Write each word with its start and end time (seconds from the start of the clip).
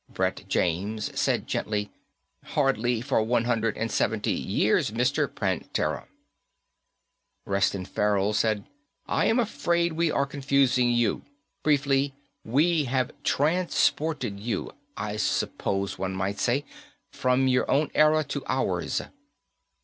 Brett 0.09 0.45
James 0.47 1.11
said 1.13 1.45
gently, 1.45 1.91
"Hardly 2.43 3.01
for 3.01 3.21
one 3.21 3.43
hundred 3.43 3.77
and 3.77 3.91
seventy 3.91 4.33
years, 4.33 4.89
Mr. 4.89 5.27
Prantera." 5.31 6.07
Reston 7.45 7.85
Farrell 7.85 8.33
said, 8.33 8.65
"I 9.05 9.25
am 9.27 9.37
afraid 9.37 9.93
we 9.93 10.09
are 10.09 10.25
confusing 10.25 10.89
you. 10.89 11.21
Briefly, 11.61 12.15
we 12.43 12.85
have 12.85 13.11
transported 13.23 14.39
you, 14.39 14.71
I 14.97 15.17
suppose 15.17 15.99
one 15.99 16.15
might 16.15 16.39
say, 16.39 16.65
from 17.11 17.47
your 17.47 17.69
own 17.69 17.91
era 17.93 18.23
to 18.23 18.41
ours." 18.47 19.03